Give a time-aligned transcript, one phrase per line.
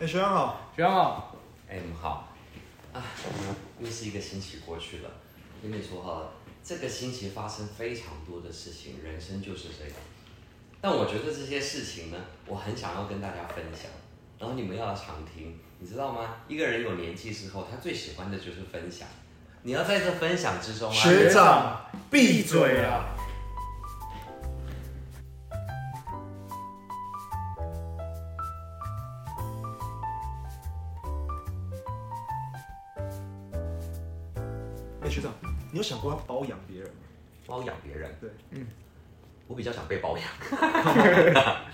[0.00, 1.36] 哎，学长好，学长好，
[1.68, 2.28] 哎，你们好，
[2.92, 3.02] 啊，
[3.80, 5.10] 又是一个星期过去了。
[5.60, 6.28] 跟你说哈，
[6.62, 9.94] 这个星期发生非常多的事情，人生就是这样。
[10.80, 12.16] 但我觉得这些事情呢，
[12.46, 13.90] 我很想要跟大家分享，
[14.38, 16.36] 然后你们要常听，你知道吗？
[16.46, 19.08] 一个人有年纪之后，他最喜欢的就是分享。
[19.62, 23.16] 你要在这分享之中啊，学长闭嘴啊！
[35.88, 37.00] 想过要包养别人吗？
[37.46, 38.66] 包养别人，对，嗯
[39.46, 40.26] 我比较想被包养。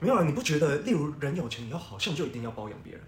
[0.00, 3.00] 没有啊，你不觉得，例如人有钱以后，好像就一定要包养别人？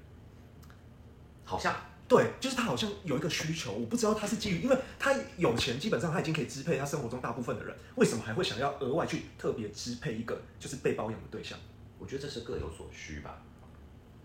[1.44, 1.74] 好像
[2.06, 11.58] 对，就是他好像有一个需求，我不知道他是基于，因为他有钱，基本上他已经可以支配他生活中大部分的人，为什么还会想要额外去特别支配一个就是被包养的对象？
[11.98, 13.42] 我觉得这是各有所需吧，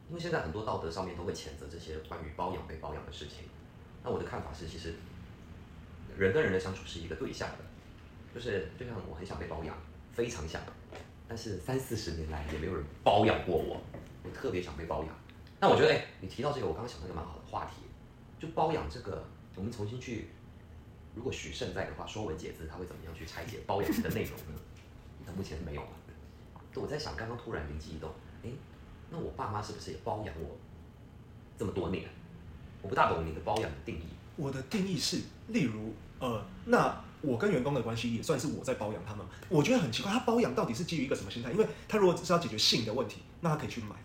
[0.09, 3.45] 因为现在很多道德上面都会谴责这些关于包养被包养的事情。
[4.03, 4.93] 那我的看法是，其实
[6.21, 7.57] 人跟人的相处是一个对象的，
[8.35, 9.75] 就是就像我很想被包养，
[10.13, 10.61] 非常想，
[11.27, 13.81] 但是三四十年来也没有人包养过我，
[14.23, 15.15] 我特别想被包养。
[15.59, 17.81] 那我觉得，哎，你提到这个，我刚刚想到一个蛮好的话题，
[18.39, 19.23] 就包养这个，
[19.55, 20.27] 我们重新去，
[21.15, 24.61] 如果许慎在的话，说文解字，他会怎么样去拆解包养的内容呢？
[25.25, 25.89] 但目前没有嘛。
[26.75, 28.09] 我在想，刚刚突然灵机一动，
[28.43, 28.49] 哎，
[29.09, 30.55] 那我爸妈是不是也包养我
[31.57, 32.07] 这么多年？
[32.81, 34.03] 我不大懂你的包养的定义。
[34.37, 35.17] 我的定义是，
[35.49, 39.25] 例如，呃，那我跟员工的关系也算是我在包养他们。
[39.49, 41.51] 我觉得很奇怪，他包养到底是基于一个什么心态？
[41.51, 43.95] 因为他如果只是要解决性的问题，那他可以去买，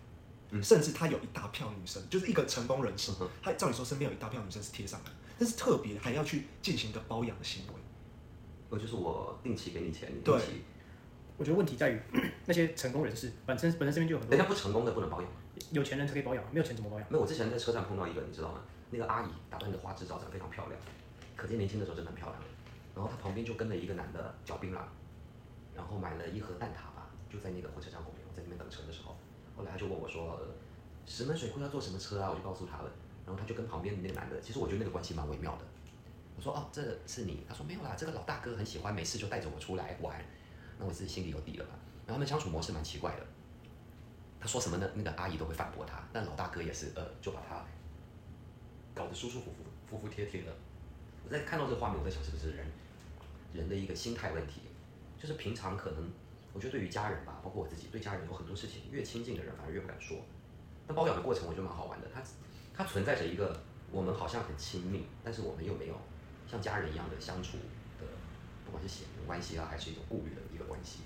[0.51, 7.75] 嗯甚至他有一大票女生，就是一个成功人士嗯，他照理说身边有一大票女生是贴上来，但是特别还要去进行一个包养的行为。
[8.71, 10.45] 呃，就是我定期给你钱，定期，
[11.37, 12.01] 我觉得问题在于
[12.47, 15.31] 那些成功人士本身本身身边就有很多等一下不成功的不能包养。
[15.71, 17.07] 有钱人才可以包养，没有钱怎么包养？
[17.11, 18.61] 没有，我之前在车站碰到一个，你知道吗？
[18.91, 20.79] 那个阿姨打扮的花枝招展，非常漂亮，
[21.37, 22.43] 可见年轻的时候真的很漂亮。
[22.95, 24.81] 然后她旁边就跟了一个男的嚼槟榔，
[25.75, 29.15] 然后买了一盒蛋挞吧，就在那个火车站后面，我在那边等车的时候，
[29.55, 30.49] 后来他就问我说，呃，
[31.05, 32.31] 石门水库要坐什么车啊？
[32.31, 32.91] 我就告诉他了，
[33.27, 35.65] 然后他就跟旁边的那个男的，其实我觉得那个关系蛮微妙的。
[36.37, 37.45] 我说哦，这是你？
[37.49, 40.25] 他说没有啦，这个老大哥很喜欢，没事就带着我出来玩。
[40.79, 41.73] 那我自己心里有底了吧。
[42.07, 43.27] 然后他们相处模式蛮奇怪的，
[44.41, 44.89] 他说什么呢？
[44.95, 47.65] 那个阿姨都会反驳他，但老大哥也是呃，就把他
[48.95, 50.53] 搞得舒舒服服、服服帖帖的。
[51.27, 52.65] 我在看到这个画面，我在想是不是人
[53.53, 54.61] 人的一个心态问题，
[55.21, 56.09] 就是平常可能
[56.53, 60.19] 我觉得对于家人吧，包括我自己，对家人有很多事情越亲近的人反而越不敢说。
[60.87, 62.23] 但包养的过程我觉得蛮好玩的，它
[62.73, 63.61] 它存在着一个
[63.91, 65.99] 我们好像很亲密，但是我们又没有
[66.47, 67.59] 像家人一样的相处
[67.99, 68.07] 的，
[68.65, 71.01] 不管是血缘关系啊，还是一种顾虑的一个关系，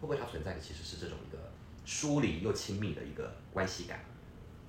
[0.00, 1.50] 会不会它存在的其实是这种一个
[1.84, 4.04] 疏离又亲密的一个关系感？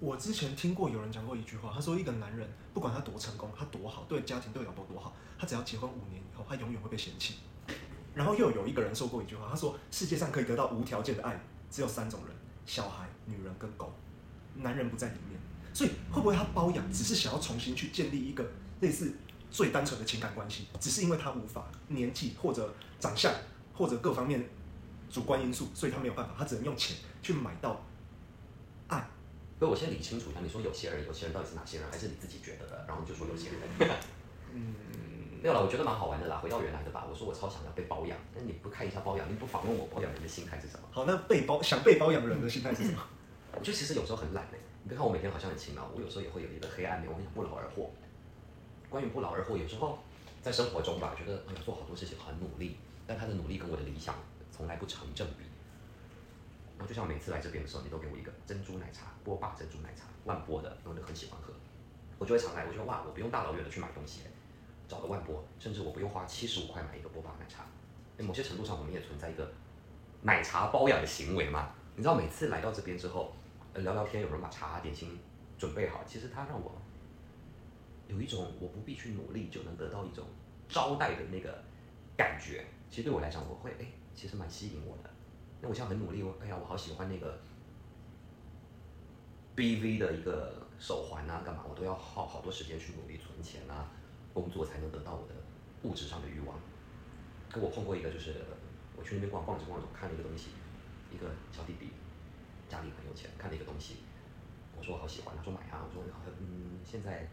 [0.03, 7.35] 我之前听过有人讲过一句话，他说一个男人不管他多成功，他多好，对家庭对老婆多好，他只要结婚五年以后，他永远会被嫌弃。
[8.13, 11.41] 然后又有一个人说过一句话，他说世界上可以得到无条件的爱，
[11.71, 13.93] 只有三种人：小孩、女人跟狗，
[14.55, 15.39] 男人不在里面。
[15.73, 18.45] 所以会不会他包养只是想要重新去建立一个
[18.81, 19.15] 类似
[19.49, 23.33] 最单纯的情感关系，只是因为他无法年纪或者长相
[23.73, 24.49] 或者各方面
[25.09, 27.81] 主观因素，所以他没有办法，他只能用钱去买到
[28.89, 29.07] 爱。
[29.63, 32.83] 所以我先理清楚一下，你说有些人，有些人到底是哪些人，还是你自己觉得的？
[32.85, 33.57] 然后你就说有些人。
[34.51, 34.75] 嗯，
[35.41, 37.07] 没有了，我觉得蛮好玩的啦，回到原来的吧。
[37.09, 40.85] 我说我超想要被包养，那你不看一下包养，你不访问我包养人的心态是什么？
[40.91, 43.01] 好，那被包想被包养的人的心态是什么？
[43.55, 47.89] 我觉得其实有时候很懒嘞、你别看我每天好像很勤劳，我有时候也会有一个黑暗面，我很想不劳而获。
[48.89, 49.97] 关于不劳而获，有时候
[50.41, 52.75] 在生活中吧，觉得哎呀做好多事情很努力，
[53.07, 54.13] 但他的努力跟我的理想
[54.51, 55.45] 从来不成正比。
[56.85, 61.53] 就像每次来这边的时候，你都给我一个珍珠奶茶，波霸珍珠奶茶，万波的，我就很喜欢喝，
[62.17, 62.65] 我就会常来。
[62.65, 64.21] 我觉得哇，我不用大老远的去买东西，
[64.87, 67.65] 找个万波，甚至我不用花七十五块买一个波霸奶茶。
[68.17, 69.51] 在某些程度上，我们也存在一个
[70.21, 71.71] 奶茶包养的行为嘛。
[71.95, 73.33] 你知道，每次来到这边之后，
[73.75, 75.19] 聊聊天，有人把茶点心
[75.57, 76.71] 准备好，其实他让我
[78.07, 80.25] 有一种我不必去努力就能得到一种
[80.67, 81.63] 招待的那个
[82.17, 82.65] 感觉。
[82.89, 85.09] 其实对我来讲，我会哎，其实蛮吸引我的。
[85.63, 87.39] 那我现在很努力，我哎呀，我好喜欢那个
[89.55, 93.87] BV 的一个手环啊，干嘛我都要耗好多时间去努力存钱啊，
[94.33, 95.33] 工作才能得到我的
[95.83, 96.59] 物质上的欲望。
[97.49, 98.43] 可我碰过一个，就是
[98.97, 100.49] 我去那边逛逛着逛着，看了一个东西，
[101.09, 101.91] 一个小弟弟
[102.67, 104.03] 家里很有钱，看了一个东西，
[104.75, 106.03] 我说我好喜欢，他说买啊，我说
[106.41, 107.25] 嗯，现在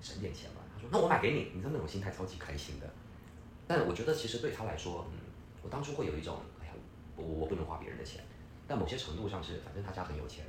[0.00, 0.62] 省点钱吧。
[0.74, 2.88] 他说那我买给你，你知道那种心态超级开心的。
[3.66, 5.18] 但我觉得其实对他来说，嗯，
[5.62, 6.38] 我当初会有一种，
[7.16, 8.22] 我我不能花别人的钱，
[8.66, 10.44] 但某些程度上是，反正他家很有钱，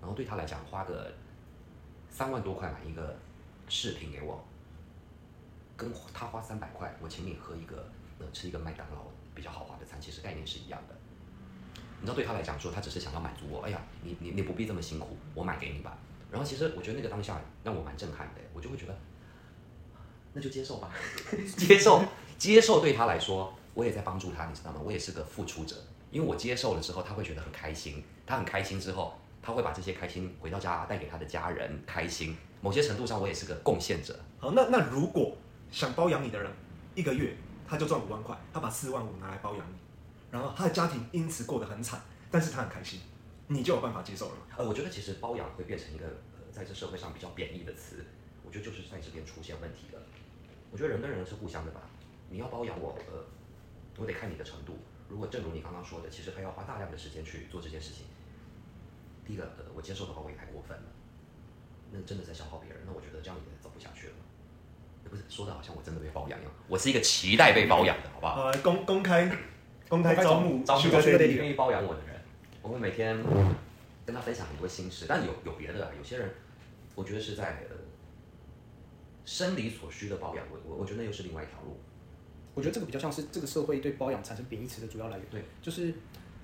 [0.00, 1.12] 然后对他来讲花个
[2.08, 3.16] 三万多块买一个
[3.68, 4.42] 饰品给我，
[5.76, 7.88] 跟他花三百块我请你喝一个
[8.18, 10.94] 呃吃一个麦当劳比较豪华的餐，其实概念是一样的。
[12.00, 15.98] 你知道对他来讲说，他只是想要满足我，哎呀，你你你不必这么辛苦，我买给你吧。
[16.30, 18.96] 然后其实我觉得那个当下让我蛮震撼的，我就会觉得，
[20.32, 20.90] 那就接受吧，
[21.56, 22.02] 接受
[22.38, 24.80] 接受对他来说，我也在帮助他，你知道吗？
[24.82, 25.76] 我也是个付出者，
[26.10, 32.36] 因为我接受了之后，他会觉得很开心，他很开心之后，他会把这些开心回到家带给他的家人开心。
[32.60, 34.18] 某些程度上，我也是个贡献者。
[34.38, 35.36] 好，那那如果
[35.70, 36.50] 想包养你的人，
[36.94, 37.34] 一个月
[37.66, 39.76] 他就赚五万块，他把四万五拿来包养你，
[40.30, 43.00] 然后他的家庭因此过得很惨，但是他很开心，
[43.46, 44.42] 你就有办法接受了吗？
[44.56, 48.04] 呃，我觉得其实包养会变成一个呃，在这社会上比较贬义的词，
[48.44, 50.02] 我觉得就是在这边出现问题了。
[50.70, 51.80] 我觉得人跟人是互相的吧，
[52.28, 53.24] 你要包养我，呃，
[53.96, 54.76] 我得看你的程度。
[55.10, 58.06] 如果正如你刚刚说的，其实他要花大量的时间去做这件事情，
[59.26, 60.84] 第一个，呃，我接受的话我也太过分了，
[61.90, 64.14] 那真的在消耗别人，那我觉得这样也走不下去了。
[65.10, 68.42] 不是说的好像我真的被包养一样，我是一个期待被包养的，好不好？
[68.42, 69.28] 呃，公公开
[69.88, 72.14] 公开招募招募这个愿意包养我的人，
[72.62, 73.20] 我会每天
[74.06, 76.30] 跟他分享很多心事，但有有别的啊，有些人
[76.94, 77.76] 我觉得是在呃
[79.24, 81.80] 生理所需的包养，我我我觉得那又是另外一条路。
[82.54, 85.26] 我觉得这个比较像是这个社会对包养产生贬义词的主要来源。
[85.30, 85.94] 对，就是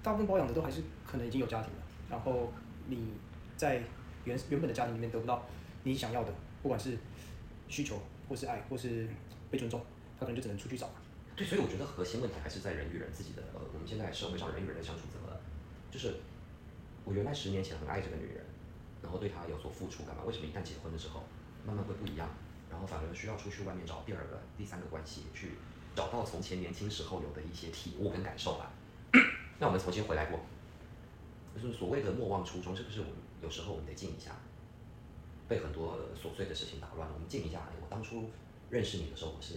[0.02, 2.52] 大部分包养的都还是可能已经有家庭了，然后
[2.86, 3.14] 你
[3.56, 3.82] 在
[4.24, 5.44] 原原本的家庭里面得不到
[5.82, 6.32] 你想要的，
[6.62, 6.96] 不管是
[7.68, 9.08] 需求或是爱或是
[9.50, 9.80] 被尊重，
[10.18, 10.88] 他可能就只能出去找。
[11.34, 15.40] 对，所以我觉得核心问题还是在人与人自己的，呃，我们现在社会上人与人的相处怎么了？
[15.90, 16.14] 就是
[17.04, 18.44] 我原来十年前很爱这个女人，
[19.02, 20.22] 然后对她有所付出，干嘛？
[20.24, 21.22] 为什么一旦结婚的时候，
[21.66, 22.28] 慢慢会不一样？
[22.70, 25.52] 然后反而需要出去外面找第二个、第三个关系，去
[25.96, 28.70] 找到从前年轻时候有的一些体悟跟感受吧。
[29.58, 30.38] 那我们重新回来过，
[31.54, 34.36] 就是所谓的莫忘初衷，是不是我们有时候我们得静一下？
[35.48, 37.60] 被很多琐碎的事情打乱了，我们静一下。
[37.60, 38.28] 哎，我当初
[38.68, 39.54] 认识你的时候，我是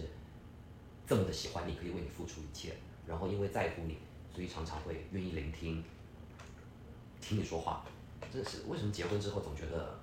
[1.06, 2.74] 这么的喜欢你，可以为你付出一切，
[3.06, 3.98] 然后因为在乎你，
[4.34, 5.84] 所以常常会愿意聆听，
[7.20, 7.84] 听你说话。
[8.32, 9.98] 真的是为什么结婚之后总觉得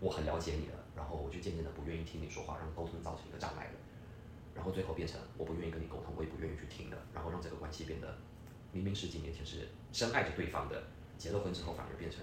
[0.00, 3.72] 我很了解你了，然后我就渐渐的不愿意听你说话，让沟通造成一个障碍了，
[4.54, 8.16] 然后最后变成我不愿意跟你沟通，我也不愿意去听了，然后让这个关系变得
[8.72, 10.82] 明明十几年前是深爱着对方的，
[11.18, 12.20] 结了婚之后反而变成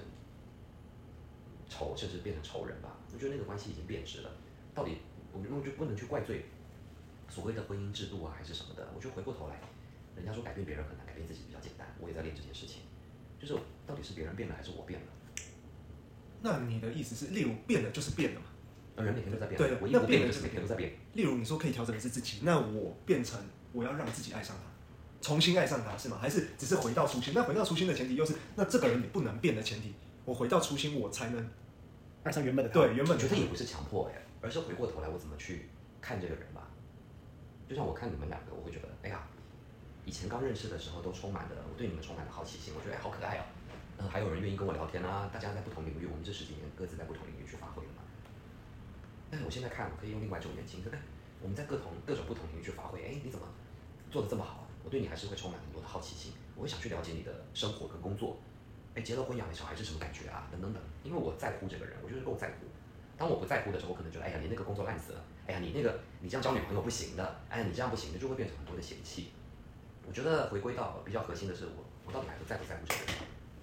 [1.69, 2.97] 仇，甚至变成仇人吧。
[3.13, 4.31] 我觉得那个关系已经变质了。
[4.73, 4.99] 到底
[5.33, 6.45] 我们就不能去怪罪
[7.29, 8.87] 所谓的婚姻制度啊，还是什么的？
[8.95, 9.59] 我觉得回过头来，
[10.15, 11.87] 人家说改变别人很难，改变自己比较简单。
[11.99, 12.81] 我也在练这件事情，
[13.39, 13.53] 就是
[13.85, 15.07] 到底是别人变了还是我变了？
[16.41, 18.47] 那你的意思是，例如变了就是变了嘛？
[18.95, 20.91] 呃人每天都在变，对唯一那变了不变的就是每天都在变。
[21.13, 23.39] 例如你说可以调整的是自己，那我变成
[23.71, 24.63] 我要让自己爱上他，
[25.21, 26.17] 重新爱上他是吗？
[26.21, 27.33] 还是只是回到初心？
[27.35, 29.93] 那回到初心的前提又是，那这个人你不能变的前提，
[30.25, 31.49] 我回到初心我才能
[32.23, 32.79] 爱上原本的他。
[32.79, 35.69] 对原本觉得也不是强迫哎，而是回过头来我怎么去
[36.01, 36.67] 看这个人吧。
[37.69, 39.23] 就像我看你们两个，我会觉得，哎呀，
[40.05, 43.43] 以前刚认识的时候都充满了，我对你们充满了好奇心，我觉得哎好可爱哦。
[43.99, 47.67] 嗯，还有人愿意跟我聊天啊，大家在不同领域，我们这十几年各自在不同领域去发
[49.51, 50.99] 我现在看，我可以用另外一种眼睛，对不对？
[51.41, 53.45] 我们在各同各种不同领域去发挥，哎，你怎么
[54.09, 54.65] 做的这么好？
[54.81, 58.37] 我对你还是会充满很多的好奇心，我会想去了解你的生活跟工作。
[58.95, 60.47] 哎，结了婚养了小孩是什么感觉啊？
[60.49, 62.53] 等等等，因为我在乎这个人，我就是够在乎。
[63.17, 69.33] 当我不在乎的时候，我可能觉得，哎呀，你那个工作烂死了，哎呀，你那个你这样交女朋友不行的，哎呀，你这样不行的，就会变成很多的嫌弃。
[70.07, 73.15] 我觉得回归到比较核心的是我，我到底还不在不在乎这个人？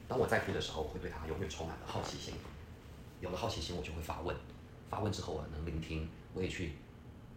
[0.06, 2.34] 当我在乎的时候，我会对他永远充满了好奇心。
[3.20, 4.36] 有了好奇心，我就会发问，
[4.88, 6.72] 发问之后我能聆听，我也去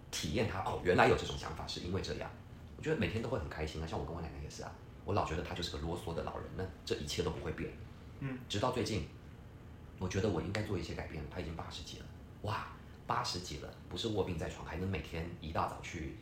[0.10, 0.60] 体验他。
[0.64, 2.30] 哦，原来有这种想法，是因为这样。
[2.78, 4.72] 我觉得每天都会很开心啊，像我跟我奶奶也是啊。
[5.04, 7.72] 我老觉得她就是个啰嗦的老人，那这一切都不会变。
[8.20, 9.08] 嗯，直到最近，
[10.00, 11.24] 我觉得我应该做一些改变。
[11.30, 12.06] 她已经八十几了，
[12.44, 12.68] 哇，
[13.08, 16.18] 八十几了，不是卧病在床，还能每天一大早去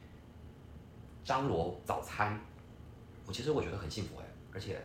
[1.23, 2.39] 张罗早餐。
[3.25, 4.81] 我其实我觉得很幸福哎，而且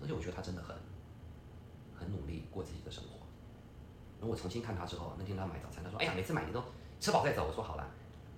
[0.00, 0.76] 而且我觉得她真的很
[1.98, 3.13] 很努力过自己的生活。
[4.24, 6.64] 然后我重新看他之后，那天他买早餐，他说：“哎呀，每次买你都
[6.98, 7.86] 吃饱再走。”我说：“好了。”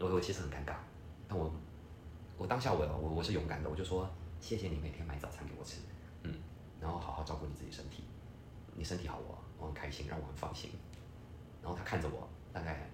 [0.01, 0.75] 我我其实很尴尬，
[1.29, 1.49] 但我
[2.37, 5.77] 我当下我我我是勇敢的，我就说谢谢你每天买早餐给我吃，
[6.25, 6.35] 嗯，
[6.81, 8.03] 然后好好照顾你自己身体，
[8.75, 10.73] 你身体好我我很开心，让我很放心。
[11.63, 12.91] 然后他看着我，大概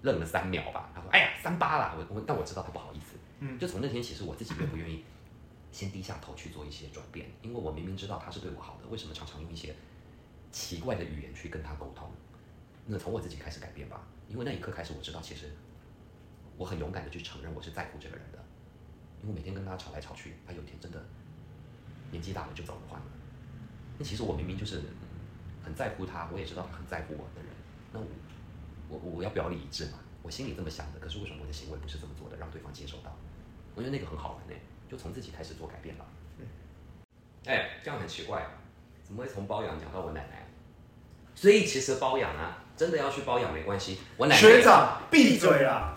[0.00, 5.04] 愣了三秒吧，他说：“哎呀，三八啦！”我我但我知道他不好意思，嗯就从那天起是我自己愿不愿意
[5.70, 9.76] 先低下头去做一些转变，因为我明明知道他是对我好的，为什么常常用一些
[10.50, 12.10] 奇怪的语言去跟他沟通，
[12.86, 14.06] 那从我自己开始改变吧。
[14.28, 15.50] 因为那一刻开始，我知道其实
[16.56, 18.38] 我很勇敢的去承认我是在乎这个人的。
[19.22, 21.04] 因为每天跟他吵来吵去，他有一天真的
[22.10, 23.06] 年纪大了就走不换了。
[23.98, 24.80] 那其实我明明就是
[25.62, 27.52] 很在乎他，我也知道很在乎我的人。
[27.92, 28.06] 那我
[28.88, 29.98] 我我要表里一致嘛？
[30.22, 33.16] 我心里这么想的，可是为什么我的行为不是这么做的，让对方接受到？
[33.74, 34.54] 我觉得那个很好玩呢，
[34.88, 36.06] 就从自己开始做改变吧。
[37.46, 38.46] 哎，这样很奇怪。
[39.08, 40.46] 怎么会从包养讲到我奶奶？
[41.34, 45.94] 所以其实包养啊真的要去包养没关系我奶奶学长闭嘴了